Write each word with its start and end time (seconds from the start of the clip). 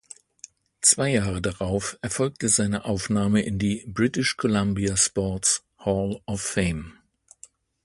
Zwei 0.81 1.09
Jahre 1.09 1.43
darauf 1.43 1.99
erfolgte 2.01 2.49
seine 2.49 2.85
Aufnahme 2.85 3.43
in 3.43 3.59
die 3.59 3.83
"British 3.85 4.35
Columbia 4.35 4.97
Sports 4.97 5.63
Hall 5.77 6.19
of 6.25 6.41
Fame". 6.41 6.93